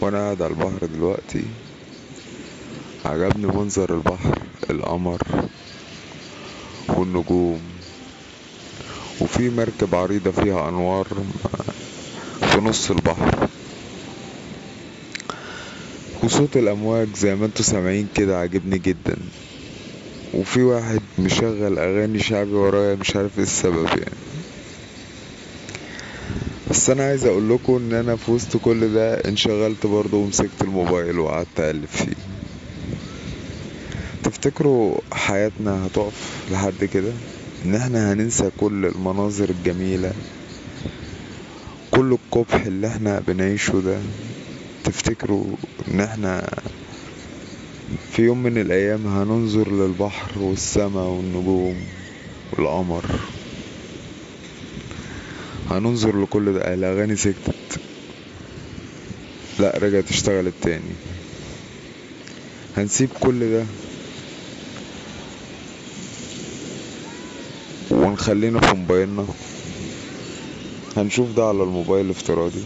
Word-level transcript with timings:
وأنا 0.00 0.18
قاعد 0.18 0.42
على 0.42 0.50
البحر 0.52 0.86
دلوقتي. 0.86 1.44
عجبني 3.04 3.46
منظر 3.46 3.94
البحر 3.94 4.38
القمر 4.70 5.18
والنجوم. 6.88 7.60
وفي 9.20 9.50
مركب 9.50 9.94
عريضة 9.94 10.30
فيها 10.30 10.68
أنوار 10.68 11.06
في 12.40 12.58
نص 12.60 12.90
البحر. 12.90 13.48
وصوت 16.22 16.56
الأمواج 16.56 17.16
زي 17.16 17.34
ما 17.34 17.46
أنتوا 17.46 17.64
سامعين 17.64 18.08
كده 18.14 18.38
عاجبني 18.38 18.78
جدا. 18.78 19.16
وفي 20.34 20.62
واحد 20.62 21.00
مشغل 21.18 21.78
أغاني 21.78 22.18
شعبي 22.18 22.50
ورايا 22.54 22.94
مش 22.94 23.16
عارف 23.16 23.38
إيه 23.38 23.44
السبب 23.44 23.86
يعني. 23.88 24.37
بس 26.78 26.90
أنا 26.90 27.04
عايز 27.04 27.24
أقول 27.26 27.50
لكم 27.50 27.76
إن 27.76 27.92
أنا 27.92 28.16
في 28.16 28.30
وسط 28.30 28.56
كل 28.56 28.92
ده 28.94 29.14
انشغلت 29.14 29.86
برضه 29.86 30.16
ومسكت 30.16 30.62
الموبايل 30.62 31.18
وقعدت 31.18 31.60
أقلب 31.60 31.84
فيه. 31.86 32.14
تفتكروا 34.24 34.98
حياتنا 35.12 35.86
هتقف 35.86 36.44
لحد 36.52 36.84
كده؟ 36.84 37.12
إن 37.64 37.74
إحنا 37.74 38.12
هننسى 38.12 38.50
كل 38.60 38.86
المناظر 38.86 39.50
الجميلة 39.50 40.12
كل 41.90 42.12
القبح 42.12 42.54
اللي 42.66 42.86
إحنا 42.86 43.20
بنعيشه 43.26 43.80
ده؟ 43.80 43.98
تفتكروا 44.84 45.44
إن 45.90 46.00
إحنا 46.00 46.50
في 48.12 48.22
يوم 48.22 48.42
من 48.42 48.58
الأيام 48.58 49.06
هننظر 49.06 49.72
للبحر 49.72 50.38
والسماء 50.40 51.04
والنجوم 51.04 51.76
والقمر؟ 52.52 53.04
هننظر 55.70 56.22
لكل 56.22 56.52
ده. 56.52 56.74
الاغاني 56.74 57.16
سكتت 57.16 57.80
لا 59.58 59.78
رجعت 59.78 60.10
اشتغلت 60.10 60.54
تاني 60.62 60.92
هنسيب 62.76 63.08
كل 63.20 63.50
ده. 63.52 63.64
ونخلينا 67.90 68.60
في 68.60 68.76
موبايلنا 68.76 69.26
هنشوف 70.96 71.32
ده 71.36 71.44
على 71.44 71.62
الموبايل 71.62 72.04
الافتراضي 72.06 72.62